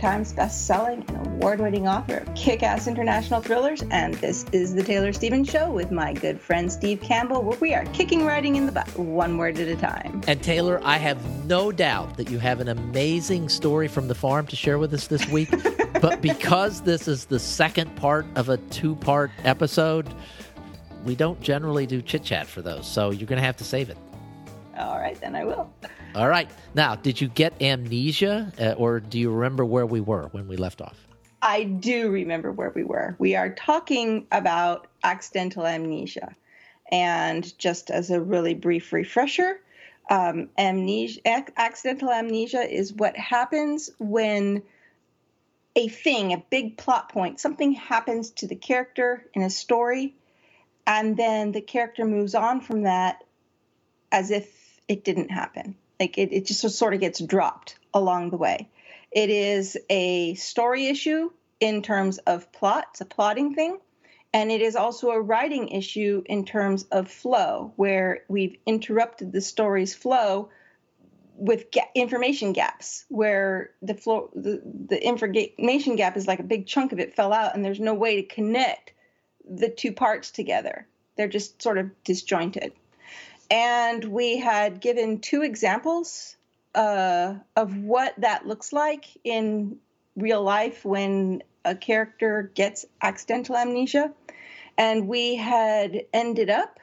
[0.00, 5.50] Times best-selling and award-winning author of kick-ass international thrillers, and this is the Taylor Stevens
[5.50, 8.88] Show with my good friend Steve Campbell, where we are kicking writing in the butt,
[8.96, 10.22] one word at a time.
[10.26, 14.46] And Taylor, I have no doubt that you have an amazing story from the farm
[14.46, 15.50] to share with us this week.
[16.00, 20.08] but because this is the second part of a two-part episode,
[21.04, 23.98] we don't generally do chit-chat for those, so you're going to have to save it.
[24.80, 25.72] All right, then I will.
[26.14, 26.50] All right.
[26.74, 30.56] Now, did you get amnesia, uh, or do you remember where we were when we
[30.56, 31.06] left off?
[31.42, 33.16] I do remember where we were.
[33.18, 36.34] We are talking about accidental amnesia.
[36.92, 39.60] And just as a really brief refresher,
[40.10, 44.62] um, amnesia, ac- accidental amnesia is what happens when
[45.76, 50.14] a thing, a big plot point, something happens to the character in a story,
[50.86, 53.22] and then the character moves on from that
[54.10, 54.59] as if
[54.90, 55.76] it didn't happen.
[56.00, 58.68] Like it, it just sort of gets dropped along the way.
[59.12, 63.78] It is a story issue in terms of plot, it's a plotting thing.
[64.32, 69.40] And it is also a writing issue in terms of flow, where we've interrupted the
[69.40, 70.50] story's flow
[71.36, 76.66] with ga- information gaps, where the flow, the, the information gap is like a big
[76.66, 78.92] chunk of it fell out, and there's no way to connect
[79.48, 80.86] the two parts together.
[81.16, 82.72] They're just sort of disjointed.
[83.50, 86.36] And we had given two examples
[86.74, 89.78] uh, of what that looks like in
[90.16, 94.12] real life when a character gets accidental amnesia.
[94.78, 96.78] And we had ended up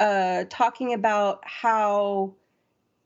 [0.00, 2.34] uh, talking about how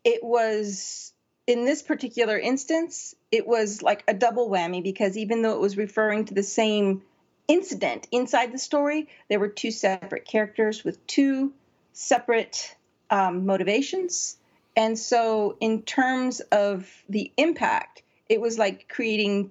[0.03, 1.13] it was,
[1.47, 5.77] in this particular instance, it was like a double whammy because even though it was
[5.77, 7.03] referring to the same
[7.47, 11.53] incident inside the story, there were two separate characters with two
[11.93, 12.75] separate
[13.11, 14.37] um, motivations.
[14.77, 19.51] And so, in terms of the impact, it was like creating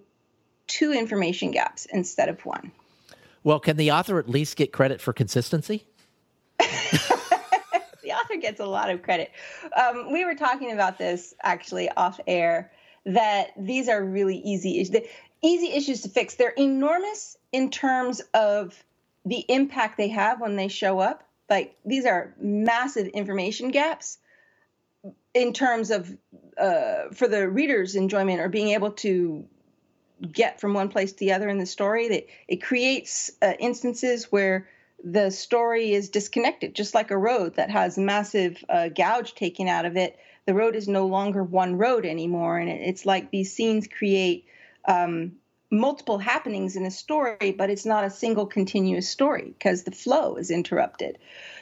[0.68, 2.72] two information gaps instead of one.
[3.44, 5.86] Well, can the author at least get credit for consistency?
[6.60, 9.32] the author gets a lot of credit.
[9.76, 12.72] Um, we were talking about this actually off air
[13.06, 14.96] that these are really easy issues.
[15.44, 16.36] Easy issues to fix.
[16.36, 18.84] They're enormous in terms of
[19.26, 21.24] the impact they have when they show up.
[21.50, 24.18] Like these are massive information gaps
[25.34, 26.16] in terms of
[26.58, 29.46] uh, for the reader's enjoyment or being able to
[30.32, 32.08] get from one place to the other in the story.
[32.10, 34.68] That it creates uh, instances where
[35.04, 39.86] the story is disconnected, just like a road that has massive uh, gouge taken out
[39.86, 40.18] of it.
[40.46, 44.46] The road is no longer one road anymore, and it's like these scenes create
[44.88, 45.34] um,
[45.72, 50.36] multiple happenings in a story, but it's not a single continuous story because the flow
[50.36, 51.18] is interrupted.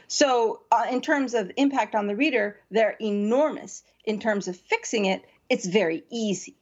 [0.08, 3.84] So, uh, in terms of impact on the reader, they're enormous.
[4.06, 6.56] In terms of fixing it, it's very easy.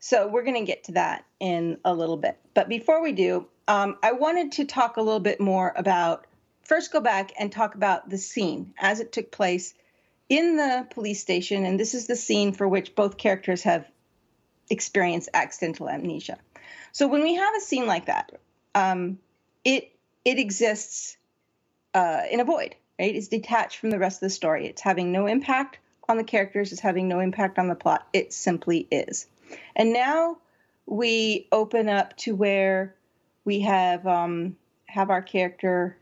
[0.00, 2.36] So, we're going to get to that in a little bit.
[2.54, 6.26] But before we do, um, I wanted to talk a little bit more about
[6.64, 9.74] first go back and talk about the scene as it took place
[10.28, 11.64] in the police station.
[11.64, 13.88] And this is the scene for which both characters have
[14.70, 16.38] experienced accidental amnesia.
[16.92, 18.32] So when we have a scene like that,
[18.74, 19.18] um,
[19.64, 19.92] it
[20.24, 21.16] it exists
[21.94, 23.14] uh, in a void, right?
[23.14, 24.66] It's detached from the rest of the story.
[24.66, 26.72] It's having no impact on the characters.
[26.72, 28.06] It's having no impact on the plot.
[28.12, 29.26] It simply is.
[29.76, 30.38] And now
[30.86, 32.94] we open up to where
[33.44, 34.56] we have um,
[34.86, 35.96] have our character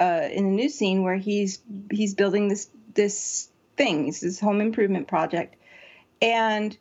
[0.00, 1.60] uh, in a new scene where he's
[1.90, 5.56] he's building this this thing, this home improvement project,
[6.20, 6.76] and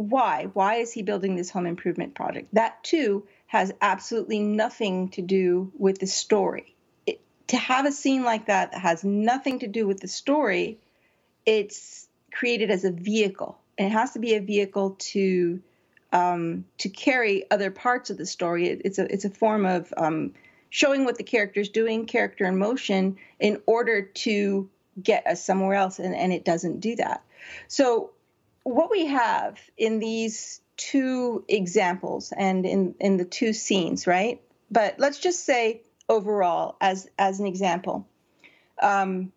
[0.00, 0.48] why?
[0.52, 2.54] Why is he building this home improvement project?
[2.54, 6.74] That too has absolutely nothing to do with the story.
[7.06, 10.78] It, to have a scene like that that has nothing to do with the story,
[11.44, 15.60] it's created as a vehicle, and it has to be a vehicle to
[16.12, 18.68] um, to carry other parts of the story.
[18.68, 20.32] It, it's a it's a form of um,
[20.70, 24.70] showing what the character's doing, character in motion, in order to
[25.02, 27.22] get us somewhere else, and, and it doesn't do that.
[27.68, 28.12] So
[28.62, 34.40] what we have in these two examples and in, in the two scenes, right?
[34.70, 38.06] But let's just say overall, as as an example,
[38.80, 39.32] um,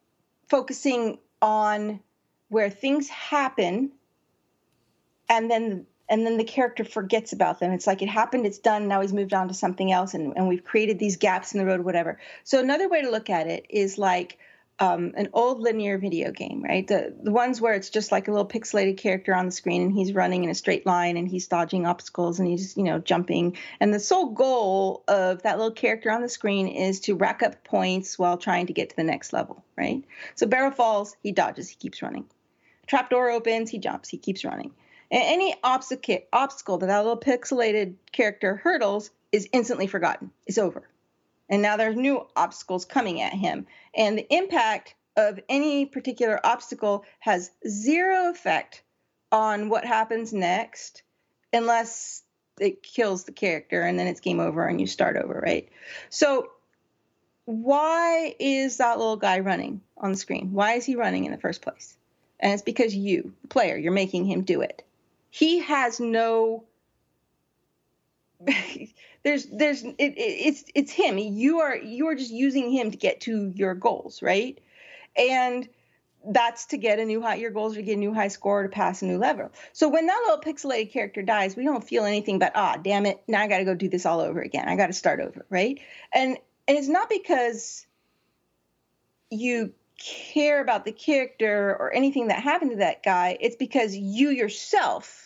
[0.50, 2.00] focusing on
[2.50, 3.92] where things happen,
[5.28, 7.72] and then and then the character forgets about them.
[7.72, 10.48] It's like it happened, it's done, now he's moved on to something else, and, and
[10.48, 12.20] we've created these gaps in the road, whatever.
[12.44, 14.38] So another way to look at it is like
[14.80, 16.88] um, an old linear video game, right?
[16.88, 19.94] The the ones where it's just like a little pixelated character on the screen and
[19.94, 23.58] he's running in a straight line and he's dodging obstacles and he's you know jumping.
[23.80, 27.64] And the sole goal of that little character on the screen is to rack up
[27.64, 30.04] points while trying to get to the next level, right?
[30.36, 32.26] So barrel falls, he dodges, he keeps running.
[32.88, 34.72] Trap door opens, he jumps, he keeps running.
[35.12, 40.32] And any obstacle obstacle that that little pixelated character hurdles is instantly forgotten.
[40.48, 40.90] It's over
[41.54, 43.68] and now there's new obstacles coming at him.
[43.94, 48.82] And the impact of any particular obstacle has zero effect
[49.32, 51.04] on what happens next
[51.54, 52.24] unless
[52.60, 55.70] it kills the character and then it's game over and you start over, right?
[56.10, 56.50] So
[57.46, 60.54] why is that little guy running on the screen?
[60.54, 61.96] Why is he running in the first place?
[62.40, 64.84] And it's because you, the player, you're making him do it.
[65.30, 66.64] He has no
[69.24, 71.18] there's there's it, it's it's him.
[71.18, 74.60] You are you are just using him to get to your goals right?
[75.18, 75.68] And
[76.26, 78.64] that's to get a new high your goals are to get a new high score
[78.64, 79.52] to pass a new level.
[79.72, 83.22] So when that little pixelated character dies we don't feel anything but ah damn it.
[83.28, 84.68] Now i got to go do this all over again.
[84.68, 85.80] I got to start over right?
[86.14, 86.38] And
[86.68, 87.86] and it's not because
[89.30, 93.38] you care about the character or anything that happened to that guy.
[93.40, 95.23] It's because you yourself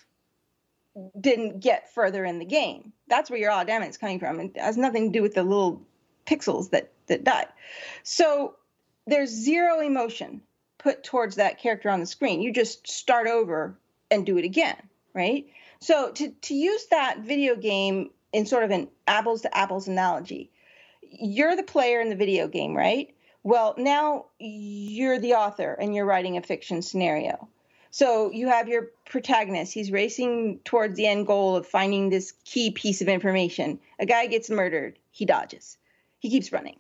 [1.20, 2.94] didn't get further in the game.
[3.08, 4.40] That's where your aw damn is coming from.
[4.40, 5.82] It has nothing to do with the little
[6.26, 7.48] pixels that that died.
[8.04, 8.56] So
[9.06, 10.42] there's zero emotion
[10.78, 12.42] put towards that character on the screen.
[12.42, 13.78] You just start over
[14.12, 14.78] and do it again,
[15.14, 15.48] right?
[15.80, 20.52] So to to use that video game in sort of an apples to apples analogy,
[21.02, 23.14] you're the player in the video game, right?
[23.44, 27.48] Well, now you're the author and you're writing a fiction scenario.
[27.92, 29.74] So you have your protagonist.
[29.74, 33.80] He's racing towards the end goal of finding this key piece of information.
[34.00, 35.00] A guy gets murdered.
[35.12, 35.78] He dodges.
[36.20, 36.80] He keeps running.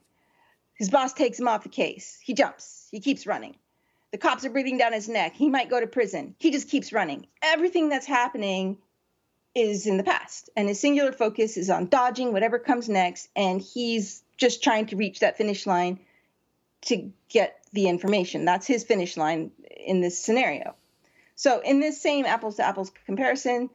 [0.74, 2.20] His boss takes him off the case.
[2.22, 2.88] He jumps.
[2.92, 3.56] He keeps running.
[4.12, 5.34] The cops are breathing down his neck.
[5.36, 6.36] He might go to prison.
[6.40, 7.28] He just keeps running.
[7.42, 8.78] Everything that's happening
[9.54, 13.60] is in the past, and his singular focus is on dodging whatever comes next, and
[13.60, 16.00] he's just trying to reach that finish line
[16.82, 18.46] to get the information.
[18.46, 19.52] That's his finish line
[19.86, 20.76] in this scenario.
[21.38, 23.70] So in this same apples to apples comparison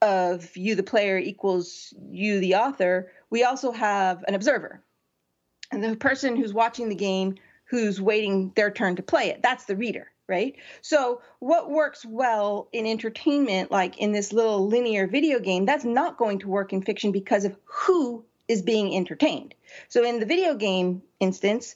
[0.00, 4.80] of you, the player, equals you, the author, we also have an observer.
[5.72, 9.64] And the person who's watching the game, who's waiting their turn to play it, that's
[9.64, 10.54] the reader, right?
[10.82, 16.16] So what works well in entertainment, like in this little linear video game, that's not
[16.16, 19.54] going to work in fiction because of who is being entertained.
[19.88, 21.74] So in the video game instance,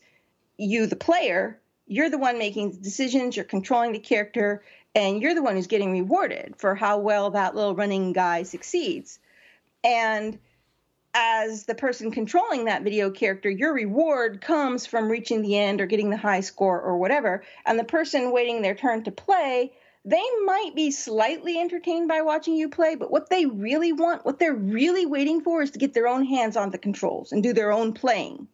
[0.59, 4.62] you, the player, you're the one making the decisions, you're controlling the character,
[4.94, 9.19] and you're the one who's getting rewarded for how well that little running guy succeeds.
[9.85, 10.38] And
[11.15, 15.87] as the person controlling that video character, your reward comes from reaching the end or
[15.87, 17.43] getting the high score or whatever.
[17.65, 19.73] And the person waiting their turn to play,
[20.05, 24.39] they might be slightly entertained by watching you play, but what they really want, what
[24.39, 27.53] they're really waiting for is to get their own hands on the controls and do
[27.53, 28.47] their own playing.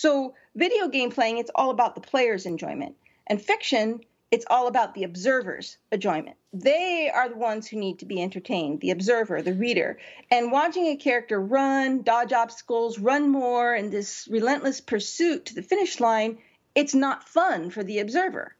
[0.00, 2.94] So, video game playing, it's all about the player's enjoyment.
[3.26, 3.98] And fiction,
[4.30, 6.36] it's all about the observer's enjoyment.
[6.52, 9.98] They are the ones who need to be entertained, the observer, the reader.
[10.30, 15.64] And watching a character run, dodge obstacles, run more in this relentless pursuit to the
[15.64, 16.38] finish line,
[16.76, 18.54] it's not fun for the observer.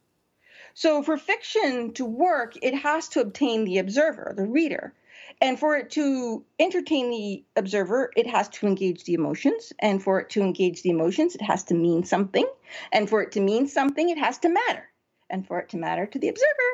[0.75, 4.93] So, for fiction to work, it has to obtain the observer, the reader.
[5.41, 9.73] And for it to entertain the observer, it has to engage the emotions.
[9.79, 12.47] And for it to engage the emotions, it has to mean something.
[12.93, 14.89] And for it to mean something, it has to matter.
[15.31, 16.71] And for it to matter to the observer,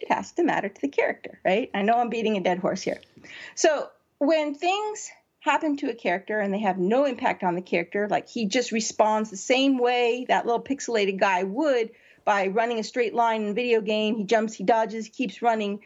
[0.00, 1.70] it has to matter to the character, right?
[1.74, 3.00] I know I'm beating a dead horse here.
[3.54, 8.08] So when things happen to a character and they have no impact on the character,
[8.08, 11.90] like he just responds the same way that little pixelated guy would
[12.24, 15.42] by running a straight line in a video game, he jumps, he dodges, he keeps
[15.42, 15.80] running,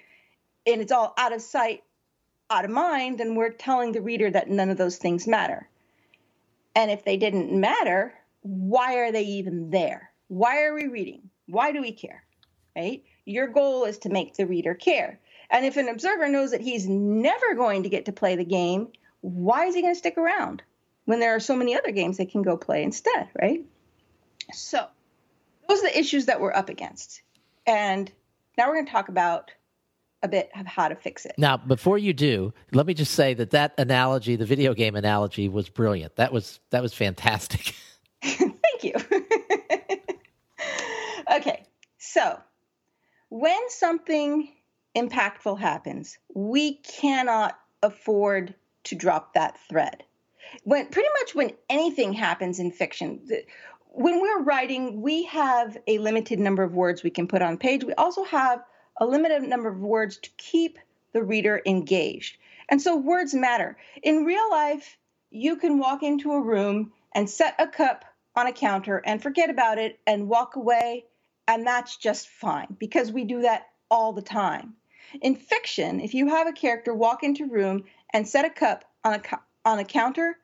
[0.67, 1.83] and it's all out of sight,
[2.51, 5.69] out of mind, and we're telling the reader that none of those things matter.
[6.75, 10.11] And if they didn't matter, why are they even there?
[10.29, 11.31] Why are we reading?
[11.47, 12.25] Why do we care?
[12.77, 13.05] Right?
[13.25, 15.21] Your goal is to make the reader care.
[15.51, 18.89] And if an observer knows that he's never going to get to play the game,
[19.21, 20.63] why is he going to stick around
[21.05, 23.65] when there are so many other games they can go play instead, right?
[24.53, 24.87] So,
[25.69, 27.23] those are the issues that we're up against.
[27.67, 28.11] And
[28.57, 29.51] now we're going to talk about
[30.23, 31.35] a bit of how to fix it.
[31.39, 35.49] Now, before you do, let me just say that that analogy, the video game analogy,
[35.49, 36.17] was brilliant.
[36.17, 37.75] That was that was fantastic.
[38.23, 38.95] Thank you.
[41.33, 41.65] okay,
[41.99, 42.39] so
[43.31, 44.49] when something
[44.97, 50.05] impactful happens, we cannot afford to drop that thread.
[50.65, 53.21] When pretty much when anything happens in fiction,
[53.93, 57.85] when we're writing, we have a limited number of words we can put on page.
[57.85, 58.63] We also have
[59.01, 60.79] a limited number of words to keep
[61.13, 62.37] the reader engaged.
[62.69, 63.77] And so words matter.
[64.03, 64.97] In real life,
[65.31, 68.05] you can walk into a room and set a cup
[68.37, 71.07] on a counter and forget about it and walk away,
[71.49, 74.75] and that's just fine because we do that all the time.
[75.21, 78.85] In fiction, if you have a character walk into a room and set a cup
[79.03, 79.23] on a,
[79.65, 80.37] on a counter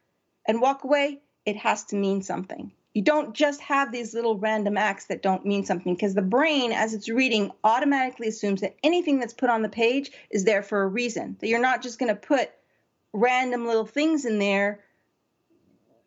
[0.47, 2.73] and walk away, it has to mean something.
[2.97, 6.73] You don't just have these little random acts that don't mean something because the brain,
[6.73, 10.83] as it's reading, automatically assumes that anything that's put on the page is there for
[10.83, 11.37] a reason.
[11.39, 12.51] That you're not just going to put
[13.13, 14.81] random little things in there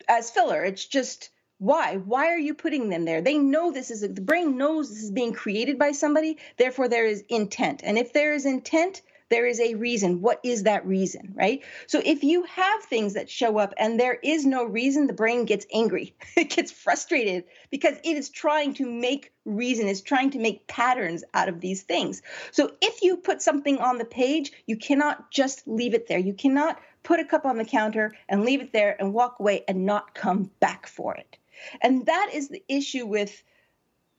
[0.08, 0.64] as filler.
[0.64, 1.30] It's just
[1.60, 1.98] why?
[1.98, 3.22] Why are you putting them there?
[3.22, 6.40] They know this is the brain knows this is being created by somebody.
[6.58, 10.22] Therefore, there is intent, and if there is intent, there is a reason.
[10.22, 11.62] What is that reason, right?
[11.88, 15.46] So if you have things that show up and there is no reason, the brain
[15.46, 16.16] gets angry.
[16.36, 21.24] it gets frustrated because it is trying to make reason, is trying to make patterns
[21.34, 22.22] out of these things.
[22.52, 26.20] So if you put something on the page, you cannot just leave it there.
[26.20, 29.64] You cannot put a cup on the counter and leave it there and walk away
[29.68, 31.38] and not come back for it.
[31.82, 33.44] And that is the issue with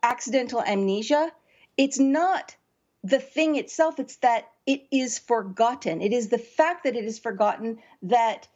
[0.02, 1.32] accidental amnesia.
[1.76, 2.54] It's not
[3.02, 6.02] the thing itself, it's that it is forgotten.
[6.02, 8.48] It is the fact that it is forgotten that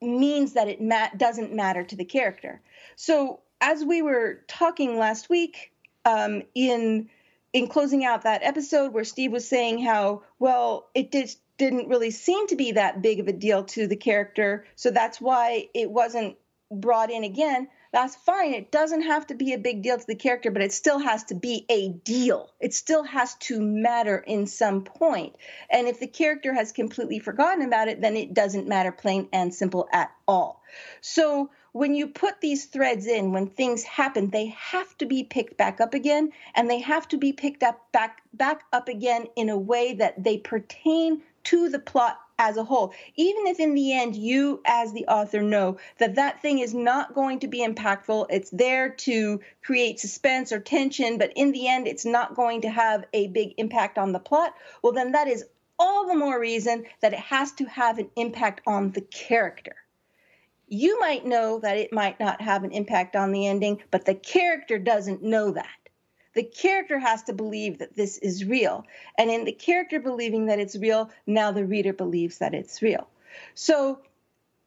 [0.00, 2.60] means that it ma- doesn't matter to the character.
[2.96, 5.72] So, as we were talking last week
[6.04, 7.08] um, in
[7.52, 12.12] in closing out that episode where Steve was saying how well it did didn't really
[12.12, 15.90] seem to be that big of a deal to the character, so that's why it
[15.90, 16.36] wasn't
[16.70, 18.52] brought in again that's fine.
[18.52, 21.24] It doesn't have to be a big deal to the character, but it still has
[21.24, 22.50] to be a deal.
[22.60, 25.36] It still has to matter in some point.
[25.70, 29.54] And if the character has completely forgotten about it, then it doesn't matter, plain and
[29.54, 30.62] simple, at all.
[31.00, 35.56] So when you put these threads in, when things happen, they have to be picked
[35.56, 39.48] back up again, and they have to be picked up back back up again in
[39.48, 42.92] a way that they pertain to the plot as a whole.
[43.16, 47.14] Even if in the end you, as the author, know that that thing is not
[47.14, 51.86] going to be impactful, it's there to create suspense or tension, but in the end
[51.86, 55.44] it's not going to have a big impact on the plot, well, then that is
[55.78, 59.76] all the more reason that it has to have an impact on the character.
[60.66, 64.14] You might know that it might not have an impact on the ending, but the
[64.14, 65.66] character doesn't know that
[66.38, 68.86] the character has to believe that this is real.
[69.18, 73.08] And in the character believing that it's real, now the reader believes that it's real.
[73.56, 73.98] So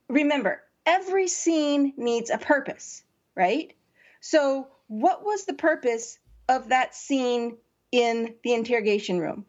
[0.10, 3.04] remember, every scene needs a purpose,
[3.36, 3.74] right?
[4.20, 7.56] So, what was the purpose of that scene
[7.94, 9.46] in the interrogation room?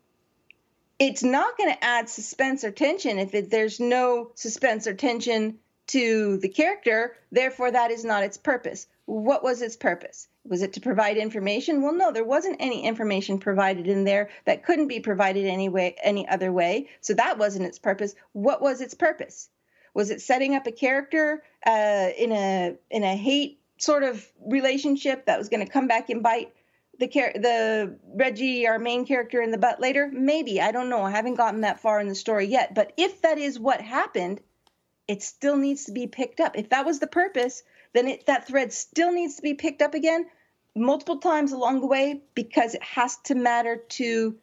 [1.01, 5.59] It's not going to add suspense or tension if it, there's no suspense or tension
[5.89, 7.17] to the character.
[7.33, 8.87] Therefore, that is not its purpose.
[9.07, 10.29] What was its purpose?
[10.45, 11.83] Was it to provide information?
[11.83, 15.95] Well, no, there wasn't any information provided in there that couldn't be provided any way,
[16.03, 16.89] any other way.
[17.01, 18.15] So that wasn't its purpose.
[18.33, 19.49] What was its purpose?
[19.95, 25.27] Was it setting up a character uh, in a in a hate sort of relationship
[25.27, 26.53] that was going to come back and bite
[26.99, 30.11] the char- the Reggie, our main character, in the butt later?
[30.13, 31.03] Maybe I don't know.
[31.03, 32.75] I haven't gotten that far in the story yet.
[32.75, 34.41] But if that is what happened,
[35.07, 36.57] it still needs to be picked up.
[36.57, 39.95] If that was the purpose, then it, that thread still needs to be picked up
[39.95, 40.27] again
[40.75, 44.37] multiple times along the way because it has to matter to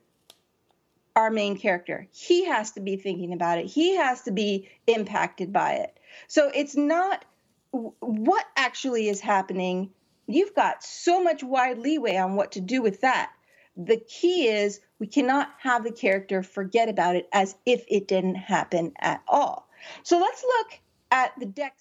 [1.15, 2.07] our main character.
[2.11, 5.99] He has to be thinking about it, he has to be impacted by it.
[6.27, 7.25] So it's not
[7.71, 9.91] what actually is happening.
[10.27, 13.31] You've got so much wide leeway on what to do with that.
[13.77, 18.35] The key is we cannot have the character forget about it as if it didn't
[18.35, 19.67] happen at all.
[20.03, 20.79] So let's look
[21.11, 21.75] at the deck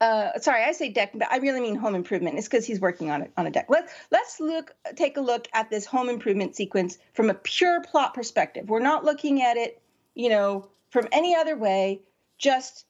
[0.00, 2.36] uh, sorry, I say deck, but I really mean home improvement.
[2.36, 3.66] It's because he's working on it on a deck.
[3.68, 8.12] Let's let's look take a look at this home improvement sequence from a pure plot
[8.12, 8.68] perspective.
[8.68, 9.80] We're not looking at it,
[10.14, 12.02] you know, from any other way.
[12.38, 12.84] Just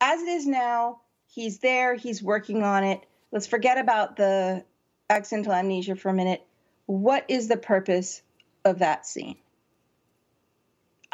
[0.00, 3.04] as it is now, he's there, he's working on it.
[3.32, 4.64] Let's forget about the
[5.10, 6.46] accidental amnesia for a minute.
[6.86, 8.22] What is the purpose
[8.64, 9.36] of that scene?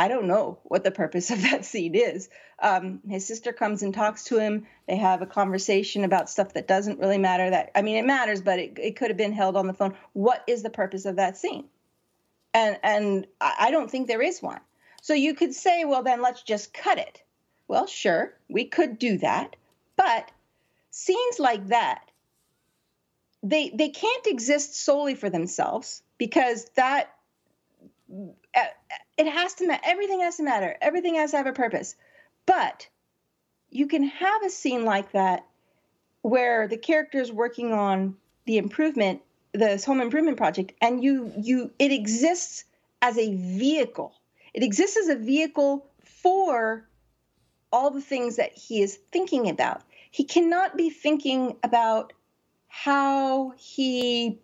[0.01, 2.31] I don't know what the purpose of that scene is.
[2.59, 4.67] Um, his sister comes and talks to him.
[4.89, 7.51] They have a conversation about stuff that doesn't really matter.
[7.51, 9.95] That I mean, it matters, but it, it could have been held on the phone.
[10.15, 11.67] What is the purpose of that scene?
[12.55, 14.61] And and I don't think there is one.
[15.03, 17.23] So you could say, well, then let's just cut it.
[17.69, 19.55] Well, sure, we could do that,
[19.97, 20.31] but
[20.91, 22.11] scenes like that,
[23.43, 27.15] they they can't exist solely for themselves because that
[28.13, 28.65] Uh,
[29.17, 29.83] it has to matter.
[29.85, 30.77] Everything has to matter.
[30.81, 31.95] Everything has to have a purpose.
[32.47, 32.89] But
[33.71, 35.47] you can have a scene like that
[36.23, 41.71] where the character is working on the improvement, this home improvement project, and you you
[41.79, 42.65] it exists
[43.03, 44.15] as a vehicle.
[44.53, 46.89] It exists as a vehicle for
[47.73, 49.83] all the things that he is thinking about.
[50.11, 52.13] He cannot be thinking about
[52.67, 54.41] how he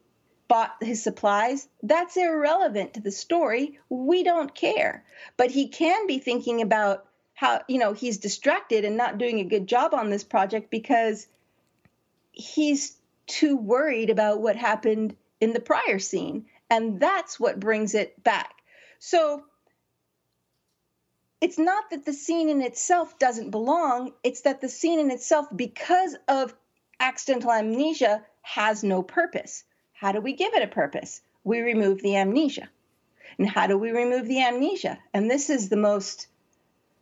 [0.48, 1.68] bought his supplies.
[1.82, 3.78] That's irrelevant to the story.
[3.88, 5.04] We don't care.
[5.36, 9.44] But he can be thinking about how, you know, he's distracted and not doing a
[9.44, 11.26] good job on this project because
[12.32, 16.46] he's too worried about what happened in the prior scene.
[16.70, 18.54] And that's what brings it back.
[18.98, 19.44] So
[21.40, 25.46] it's not that the scene in itself doesn't belong, it's that the scene in itself,
[25.54, 26.54] because of
[26.98, 29.64] accidental amnesia, has no purpose.
[29.98, 31.22] How do we give it a purpose?
[31.42, 32.68] We remove the amnesia.
[33.38, 34.98] And how do we remove the amnesia?
[35.14, 36.28] And this is the most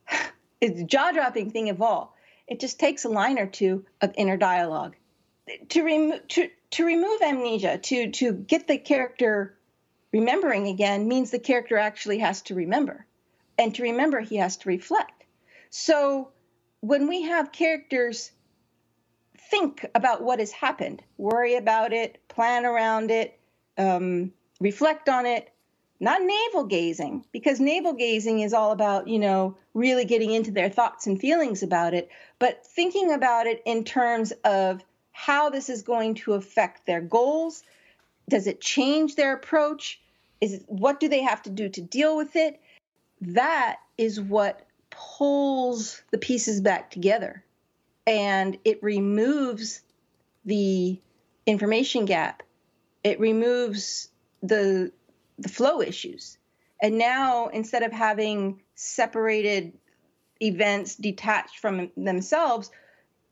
[0.87, 2.15] jaw dropping thing of all.
[2.47, 4.95] It just takes a line or two of inner dialogue.
[5.71, 9.57] To, remo- to, to remove amnesia, to, to get the character
[10.13, 13.07] remembering again, means the character actually has to remember.
[13.59, 15.25] And to remember, he has to reflect.
[15.71, 16.29] So
[16.81, 18.31] when we have characters
[19.55, 23.39] think about what has happened, worry about it, plan around it,
[23.79, 25.53] um, reflect on it,
[26.01, 30.69] not navel gazing, because navel gazing is all about, you know, really getting into their
[30.69, 34.83] thoughts and feelings about it, but thinking about it in terms of
[35.13, 37.63] how this is going to affect their goals.
[38.29, 40.01] Does it change their approach?
[40.41, 42.61] Is what do they have to do to deal with it?
[43.21, 47.44] That is what pulls the pieces back together
[48.07, 49.81] and it removes
[50.45, 51.01] the
[51.47, 52.43] information gap.
[53.03, 54.09] It removes
[54.43, 54.93] the
[55.39, 56.39] the flow issues.
[56.81, 59.73] And now instead of having separated
[60.41, 62.71] events detached from themselves,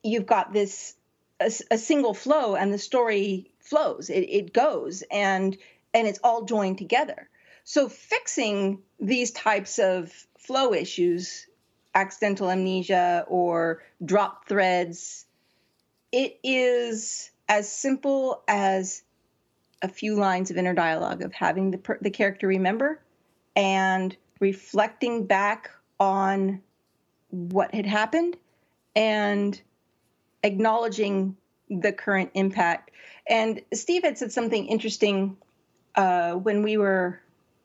[0.02, 0.94] you've got this
[1.40, 4.10] a, a single flow and the story flows.
[4.10, 5.56] It, it goes and
[5.94, 7.28] and it's all joined together.
[7.64, 11.46] So fixing these types of flow issues
[11.94, 15.26] accidental amnesia or drop threads.
[16.10, 19.02] It is as simple as
[19.82, 23.00] a few lines of inner dialogue of having the, per- the character remember
[23.56, 26.62] and reflecting back on
[27.30, 28.36] what had happened
[28.94, 29.60] and
[30.42, 31.36] acknowledging
[31.68, 32.90] the current impact.
[33.28, 35.36] And Steve had said something interesting
[35.94, 37.20] uh, when we were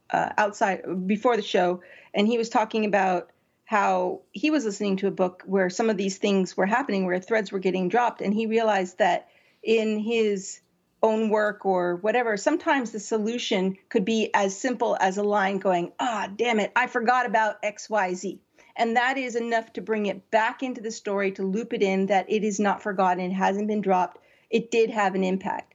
[0.09, 1.81] uh, outside before the show,
[2.13, 3.29] and he was talking about
[3.67, 7.19] how he was listening to a book where some of these things were happening, where
[7.19, 9.27] threads were getting dropped, and he realized that
[9.61, 10.61] in his
[11.03, 15.91] own work or whatever, sometimes the solution could be as simple as a line going,
[15.99, 18.39] ah, damn it, I forgot about XYZ.
[18.77, 22.05] And that is enough to bring it back into the story, to loop it in
[22.05, 24.17] that it is not forgotten, it hasn't been dropped,
[24.49, 25.73] it did have an impact.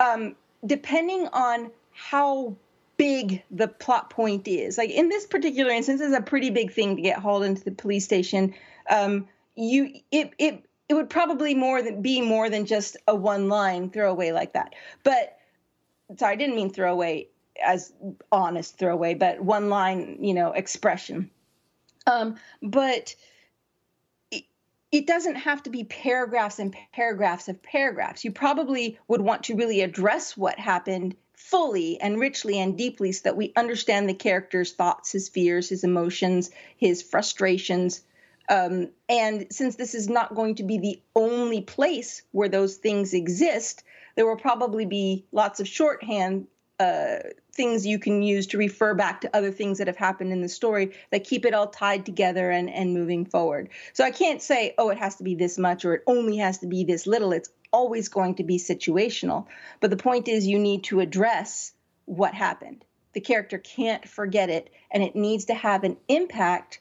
[0.00, 0.34] Um,
[0.66, 2.56] depending on how
[2.96, 4.78] big the plot point is.
[4.78, 7.70] Like in this particular instance, it's a pretty big thing to get hauled into the
[7.70, 8.54] police station.
[8.88, 13.48] Um, you it it it would probably more than be more than just a one
[13.48, 14.74] line throwaway like that.
[15.02, 15.36] But
[16.18, 17.28] sorry, I didn't mean throwaway
[17.62, 17.92] as
[18.32, 21.30] honest throwaway, but one line, you know, expression.
[22.06, 23.14] Um, but
[24.30, 24.44] it,
[24.92, 28.24] it doesn't have to be paragraphs and paragraphs of paragraphs.
[28.24, 33.22] You probably would want to really address what happened fully and richly and deeply so
[33.24, 38.02] that we understand the character's thoughts, his fears, his emotions, his frustrations.
[38.48, 43.14] Um, and since this is not going to be the only place where those things
[43.14, 43.84] exist,
[44.16, 46.46] there will probably be lots of shorthand
[46.80, 47.18] uh,
[47.52, 50.48] things you can use to refer back to other things that have happened in the
[50.48, 53.68] story that keep it all tied together and, and moving forward.
[53.92, 56.58] So I can't say, oh, it has to be this much or it only has
[56.58, 57.32] to be this little.
[57.32, 59.46] It's always going to be situational.
[59.80, 61.72] But the point is, you need to address
[62.06, 62.84] what happened.
[63.12, 66.80] The character can't forget it, and it needs to have an impact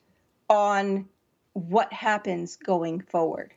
[0.49, 1.07] on
[1.53, 3.53] what happens going forward.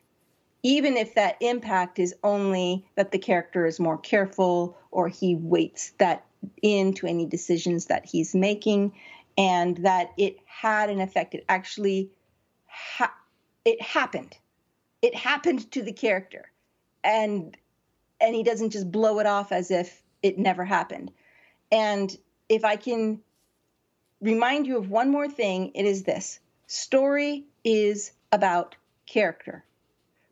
[0.67, 5.93] Even if that impact is only that the character is more careful or he weights
[5.97, 6.25] that
[6.61, 8.91] into any decisions that he's making
[9.37, 11.35] and that it had an effect.
[11.35, 12.11] It actually
[12.65, 13.15] ha-
[13.63, 14.35] it happened.
[15.01, 16.51] It happened to the character
[17.01, 17.55] and
[18.19, 21.13] and he doesn't just blow it off as if it never happened.
[21.71, 22.13] And
[22.49, 23.21] if I can
[24.19, 28.75] remind you of one more thing, it is this story is about
[29.05, 29.63] character.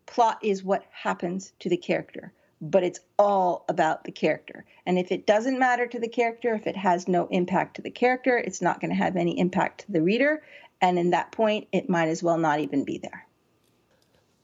[0.06, 2.34] Plot is what happens to the character.
[2.62, 4.65] but it's all about the character.
[4.86, 7.91] And if it doesn't matter to the character, if it has no impact to the
[7.91, 10.41] character, it's not going to have any impact to the reader.
[10.82, 13.28] And in that point, it might as well not even be there.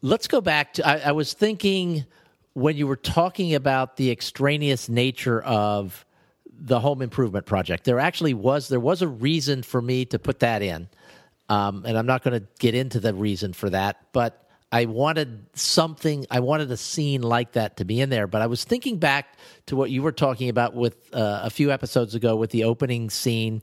[0.02, 0.88] Let's go back to.
[0.88, 2.06] I, I was thinking
[2.54, 6.06] when you were talking about the extraneous nature of
[6.50, 7.86] the home improvement project.
[7.86, 10.90] There actually was there was a reason for me to put that in,
[11.50, 14.41] um, and I'm not going to get into the reason for that, but
[14.72, 16.26] I wanted something.
[16.32, 18.26] I wanted a scene like that to be in there.
[18.26, 21.72] But I was thinking back to what you were talking about with uh, a few
[21.72, 23.62] episodes ago with the opening scene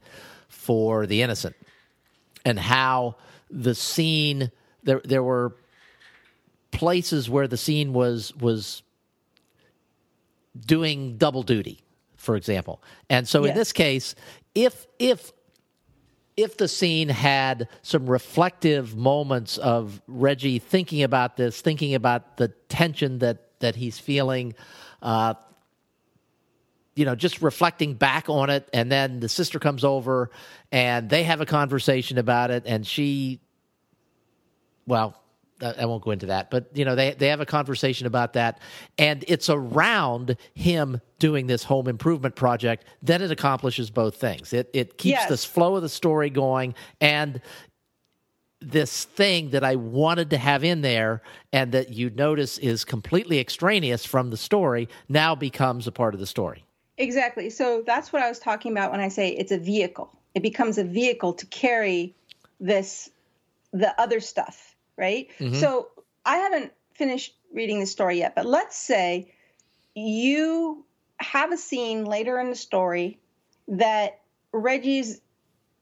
[0.49, 1.57] for The Innocent,
[2.45, 3.17] and how
[3.51, 4.51] the scene
[4.83, 5.57] there there were
[6.71, 8.83] places where the scene was was
[10.59, 11.83] doing double duty
[12.17, 13.51] for example and so yes.
[13.51, 14.15] in this case
[14.55, 15.33] if if
[16.39, 22.47] if the scene had some reflective moments of Reggie thinking about this, thinking about the
[22.69, 24.55] tension that that he's feeling,
[25.03, 25.35] uh,
[26.95, 30.31] you know, just reflecting back on it, and then the sister comes over
[30.71, 33.41] and they have a conversation about it, and she,
[34.87, 35.21] well,
[35.61, 38.61] I won't go into that, but you know they they have a conversation about that,
[38.97, 44.53] and it's around him doing this home improvement project that it accomplishes both things.
[44.53, 45.29] It it keeps yes.
[45.29, 47.41] this flow of the story going, and
[48.61, 53.41] this thing that I wanted to have in there, and that you notice is completely
[53.41, 56.65] extraneous from the story, now becomes a part of the story.
[56.99, 57.51] Exactly.
[57.51, 60.11] So that's what I was talking about when I say it's a vehicle.
[60.35, 62.15] It becomes a vehicle to carry
[62.61, 63.11] this
[63.73, 64.68] the other stuff
[64.99, 65.29] right?
[65.39, 65.55] Mm-hmm.
[65.55, 65.89] So
[66.27, 69.33] I haven't finished reading the story yet, but let's say
[69.95, 70.85] you
[71.19, 73.19] have a scene later in the story
[73.69, 74.21] that
[74.53, 75.21] Reggie's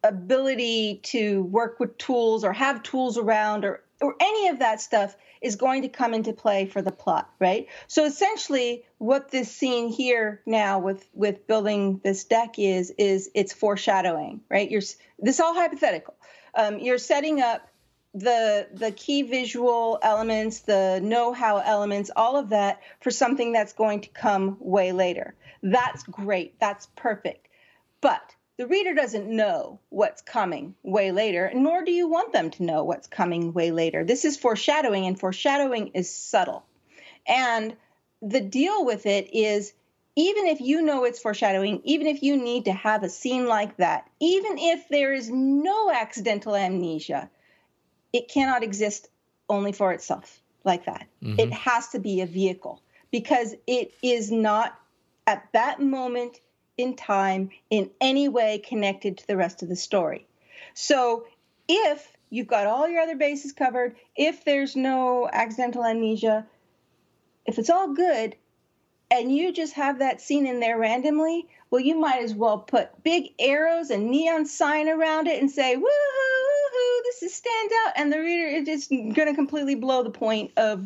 [0.05, 5.16] ability to work with tools or have tools around or or any of that stuff
[5.40, 7.66] is going to come into play for the plot, right?
[7.87, 13.52] So essentially what this scene here now with with building this deck is is it's
[13.52, 14.70] foreshadowing, right?
[14.70, 14.83] You're
[15.18, 16.14] this all hypothetical.
[16.55, 17.68] Um, you're setting up
[18.16, 24.00] the the key visual elements, the know-how elements, all of that for something that's going
[24.00, 25.35] to come way later.
[25.62, 26.59] That's great.
[26.59, 27.48] That's perfect.
[28.00, 32.62] But the reader doesn't know what's coming way later, nor do you want them to
[32.62, 34.02] know what's coming way later.
[34.02, 36.64] This is foreshadowing, and foreshadowing is subtle.
[37.26, 37.76] And
[38.22, 39.74] the deal with it is
[40.18, 43.76] even if you know it's foreshadowing, even if you need to have a scene like
[43.76, 47.29] that, even if there is no accidental amnesia,
[48.16, 49.09] it cannot exist
[49.50, 51.07] only for itself like that.
[51.22, 51.38] Mm-hmm.
[51.38, 54.79] It has to be a vehicle because it is not
[55.26, 56.40] at that moment
[56.79, 60.26] in time in any way connected to the rest of the story.
[60.72, 61.26] So
[61.68, 66.46] if you've got all your other bases covered, if there's no accidental amnesia,
[67.44, 68.35] if it's all good,
[69.11, 73.02] and you just have that scene in there randomly, well, you might as well put
[73.02, 76.45] big arrows and neon sign around it and say, woohoo!
[77.04, 80.52] This is stands out, and the reader is just going to completely blow the point
[80.56, 80.84] of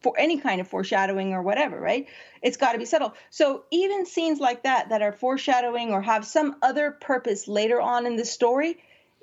[0.00, 2.06] for any kind of foreshadowing or whatever, right?
[2.42, 3.14] It's got to be subtle.
[3.28, 8.06] So even scenes like that that are foreshadowing or have some other purpose later on
[8.06, 8.78] in the story,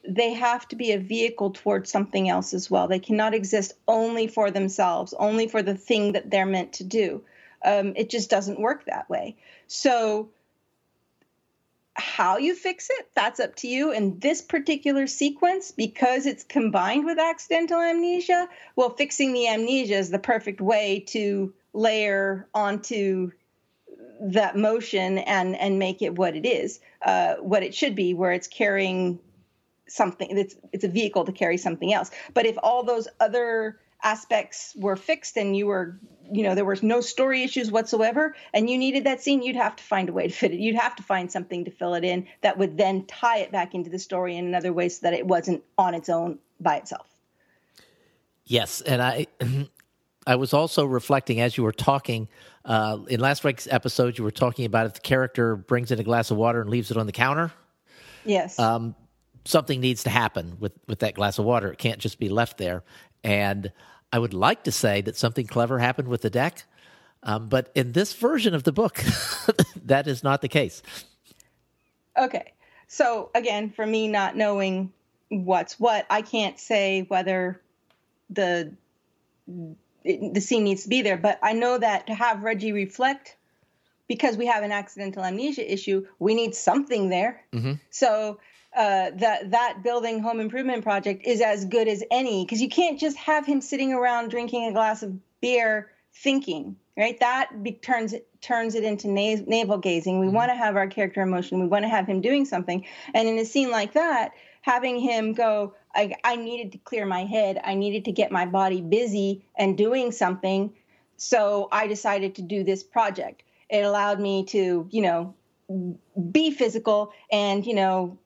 [0.07, 2.87] they have to be a vehicle towards something else as well.
[2.87, 7.23] They cannot exist only for themselves, only for the thing that they're meant to do.
[7.65, 9.35] Um, it just doesn't work that way.
[9.65, 10.29] So
[11.97, 13.91] how you fix it, that's up to you.
[13.91, 20.09] In this particular sequence, because it's combined with accidental amnesia, well, fixing the amnesia is
[20.09, 23.31] the perfect way to layer onto
[24.19, 28.31] that motion and and make it what it is, uh, what it should be, where
[28.31, 29.19] it's carrying
[29.87, 30.37] something.
[30.37, 32.11] It's it's a vehicle to carry something else.
[32.33, 35.99] But if all those other aspects were fixed and you were
[36.31, 39.75] you know there was no story issues whatsoever and you needed that scene you'd have
[39.75, 40.59] to find a way to fit it.
[40.59, 43.73] You'd have to find something to fill it in that would then tie it back
[43.73, 47.07] into the story in another way so that it wasn't on its own by itself.
[48.45, 49.27] Yes and i
[50.27, 52.27] i was also reflecting as you were talking
[52.65, 56.03] uh, in last week's episode you were talking about if the character brings in a
[56.03, 57.49] glass of water and leaves it on the counter.
[58.25, 58.59] Yes.
[58.59, 58.93] Um,
[59.45, 61.71] something needs to happen with with that glass of water.
[61.71, 62.83] It can't just be left there
[63.27, 63.73] and
[64.13, 66.63] I would like to say that something clever happened with the deck,
[67.23, 69.03] um, but in this version of the book,
[69.85, 70.81] that is not the case.
[72.17, 72.53] Okay.
[72.87, 74.93] So, again, for me not knowing
[75.27, 77.61] what's what, I can't say whether
[78.29, 78.73] the
[80.03, 83.35] the scene needs to be there, but I know that to have Reggie reflect
[84.07, 87.43] because we have an accidental amnesia issue, we need something there.
[87.51, 87.73] Mm-hmm.
[87.89, 88.39] So
[88.77, 92.99] uh, that that building home improvement project is as good as any because you can't
[92.99, 97.19] just have him sitting around drinking a glass of beer thinking right?
[97.19, 100.19] That be, turns turns it into na- navel gazing.
[100.19, 100.35] We mm-hmm.
[100.35, 101.59] want to have our character emotion.
[101.59, 102.85] We want to have him doing something.
[103.13, 107.23] And in a scene like that, having him go, I, I needed to clear my
[107.23, 107.61] head.
[107.63, 110.73] I needed to get my body busy and doing something.
[111.17, 113.43] So I decided to do this project.
[113.69, 115.35] It allowed me to, you know,
[116.31, 118.17] be physical and, you know,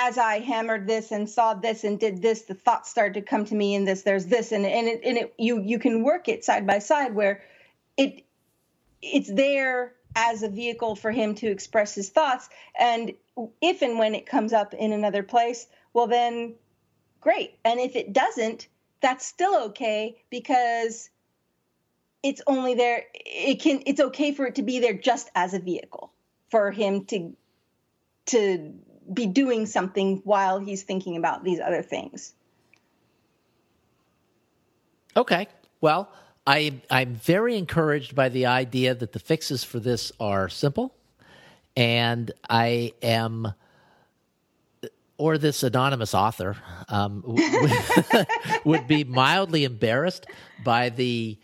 [0.00, 3.44] as I hammered this and saw this and did this, the thoughts started to come
[3.46, 6.28] to me in this, there's this, and and it, and it, you you can work
[6.28, 7.42] it side by side where
[7.96, 8.24] it
[9.02, 13.12] it's there as a vehicle for him to express his thoughts, and
[13.60, 16.54] if and when it comes up in another place, well then,
[17.20, 18.68] great, and if it doesn't,
[19.00, 21.10] that's still okay because
[22.22, 23.02] it's only there.
[23.14, 26.12] It can it's okay for it to be there just as a vehicle
[26.50, 27.36] for him to
[28.26, 28.74] to
[29.12, 32.34] be doing something while he's thinking about these other things.
[35.16, 35.48] Okay.
[35.80, 36.10] Well,
[36.46, 40.94] I, I'm very encouraged by the idea that the fixes for this are simple.
[41.76, 43.52] And I am,
[45.16, 46.56] or this anonymous author
[46.88, 47.22] um,
[48.64, 50.26] would be mildly embarrassed
[50.64, 51.38] by the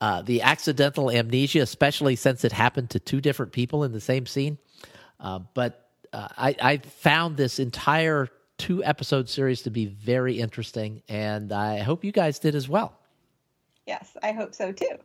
[0.00, 4.26] uh, the accidental amnesia, especially since it happened to two different people in the same
[4.26, 4.56] scene.
[5.18, 11.02] Uh, but uh, I, I found this entire two episode series to be very interesting,
[11.08, 12.98] and I hope you guys did as well.
[13.86, 14.98] Yes, I hope so too.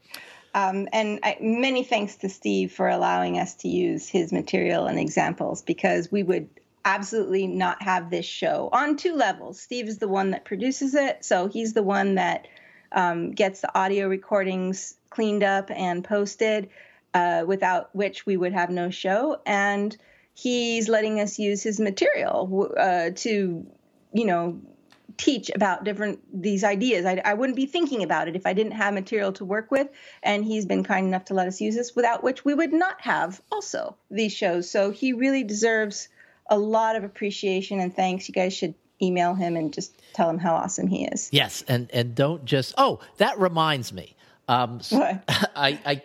[0.56, 5.00] Um, and I, many thanks to Steve for allowing us to use his material and
[5.00, 6.50] examples because we would
[6.86, 9.60] absolutely not have this show on two levels.
[9.60, 12.48] Steve is the one that produces it, so he's the one that
[12.92, 16.70] um, gets the audio recordings cleaned up and posted,
[17.14, 19.40] uh, without which we would have no show.
[19.46, 19.96] And
[20.34, 23.66] he's letting us use his material uh, to,
[24.14, 24.60] you know,
[25.18, 27.06] teach about different these ideas.
[27.06, 29.88] I, I, wouldn't be thinking about it if I didn't have material to work with.
[30.24, 33.00] And he's been kind enough to let us use this, without which we would not
[33.02, 34.70] have also these shows.
[34.70, 36.08] So he really deserves
[36.48, 38.28] a lot of appreciation and thanks.
[38.28, 41.30] You guys should email him and just tell him how awesome he is.
[41.32, 42.74] Yes, and and don't just.
[42.78, 44.16] Oh, that reminds me.
[44.48, 45.24] Um, what?
[45.56, 46.02] I, I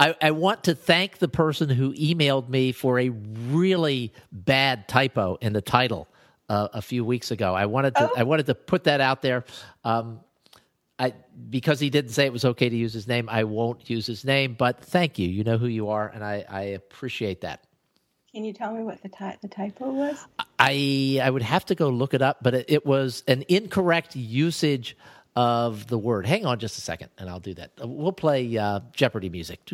[0.00, 5.36] I, I, want to thank the person who emailed me for a really bad typo
[5.40, 6.08] in the title
[6.48, 7.54] uh, a few weeks ago.
[7.54, 8.14] I wanted to oh.
[8.16, 9.44] I wanted to put that out there.
[9.84, 10.20] Um,
[10.98, 11.14] I
[11.50, 13.28] because he didn't say it was okay to use his name.
[13.28, 15.28] I won't use his name, but thank you.
[15.28, 17.64] You know who you are, and I, I appreciate that.
[18.32, 20.26] Can you tell me what the, ty- the typo was?
[20.58, 24.16] I I would have to go look it up, but it, it was an incorrect
[24.16, 24.96] usage
[25.34, 26.26] of the word.
[26.26, 27.72] Hang on just a second, and I'll do that.
[27.80, 29.60] We'll play uh, Jeopardy music.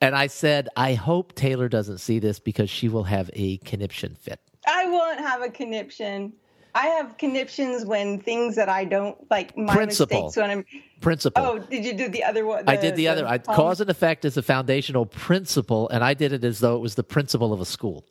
[0.00, 4.14] and I said, I hope Taylor doesn't see this because she will have a conniption
[4.14, 4.40] fit.
[4.66, 6.32] I won't have a conniption.
[6.74, 10.24] I have conniptions when things that I don't like my principle.
[10.24, 10.64] mistakes when I'm
[11.00, 11.42] principle.
[11.42, 12.66] Oh, did you do the other one?
[12.66, 13.26] The, I did the, the other.
[13.26, 16.80] I, cause and effect is a foundational principle, and I did it as though it
[16.80, 18.04] was the principle of a school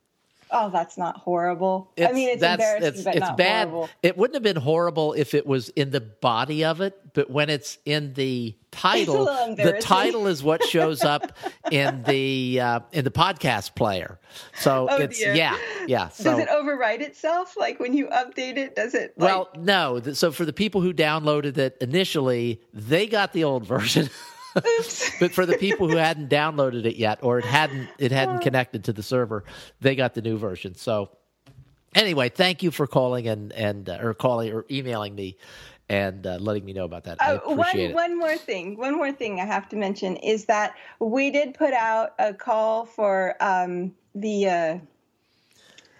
[0.55, 1.91] oh, that's not horrible.
[1.95, 3.67] It's, I mean, it's embarrassing, it's, but it's not bad.
[3.67, 3.89] Horrible.
[4.01, 7.49] It wouldn't have been horrible if it was in the body of it, but when
[7.49, 11.37] it's in the title, the title is what shows up
[11.71, 14.19] in the uh, in the podcast player.
[14.55, 15.35] So oh, it's dear.
[15.35, 16.09] yeah, yeah.
[16.09, 17.55] So, does it overwrite itself?
[17.57, 19.13] Like when you update it, does it?
[19.17, 19.29] Like...
[19.29, 20.01] Well, no.
[20.13, 24.09] So for the people who downloaded it initially, they got the old version.
[25.19, 28.85] but for the people who hadn't downloaded it yet or it hadn't it hadn't connected
[28.85, 29.43] to the server,
[29.81, 30.75] they got the new version.
[30.75, 31.09] So
[31.93, 35.37] anyway, thank you for calling and and uh, or calling or emailing me
[35.89, 37.21] and uh, letting me know about that.
[37.21, 38.11] I uh, appreciate one, it.
[38.11, 41.73] One more thing, one more thing I have to mention is that we did put
[41.73, 44.77] out a call for um, the uh,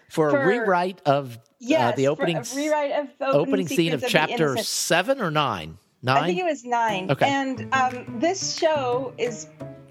[0.10, 4.04] for, for, a rewrite of yes, uh, the opening rewrite of opening, opening scene of,
[4.04, 5.78] of chapter seven or nine.
[6.06, 6.24] Nine?
[6.24, 7.10] I think it was nine.
[7.10, 7.28] Okay.
[7.28, 9.48] And um, this show is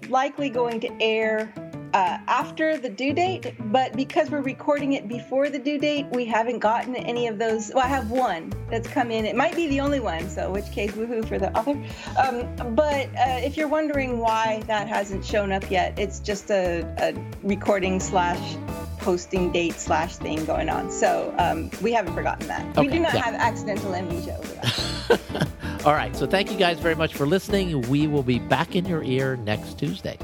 [0.07, 1.53] likely going to air
[1.93, 6.23] uh, after the due date, but because we're recording it before the due date, we
[6.23, 7.69] haven't gotten any of those.
[7.75, 9.25] Well, I have one that's come in.
[9.25, 11.71] It might be the only one, so which case, woohoo for the author.
[12.17, 16.87] Um, but uh, if you're wondering why that hasn't shown up yet, it's just a,
[16.97, 18.55] a recording slash
[18.99, 20.89] posting date slash thing going on.
[20.91, 22.65] So um, we haven't forgotten that.
[22.77, 23.21] Okay, we do not yeah.
[23.21, 25.49] have accidental amnesia over that.
[25.85, 26.15] All right.
[26.15, 27.79] So thank you guys very much for listening.
[27.89, 30.17] We will be back in your ear next Tuesday.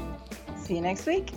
[0.56, 1.30] See you next week.